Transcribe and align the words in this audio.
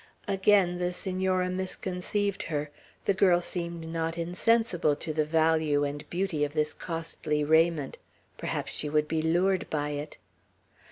Again 0.27 0.79
the 0.79 0.91
Senora 0.91 1.51
misconceived 1.51 2.41
her. 2.49 2.71
The 3.05 3.13
girl 3.13 3.39
seemed 3.39 3.85
not 3.87 4.17
insensible 4.17 4.95
to 4.95 5.13
the 5.13 5.25
value 5.25 5.83
and 5.83 6.09
beauty 6.09 6.43
of 6.43 6.53
this 6.53 6.73
costly 6.73 7.43
raiment. 7.43 7.99
Perhaps 8.35 8.71
she 8.71 8.89
would 8.89 9.07
be 9.07 9.21
lured 9.21 9.69
by 9.69 9.89
it. 9.89 10.17